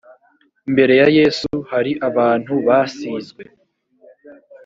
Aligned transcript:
mbere 0.71 0.93
ya 1.01 1.07
yesu 1.17 1.51
hari 1.71 1.91
abantu 2.09 2.53
basizwe 2.67 3.43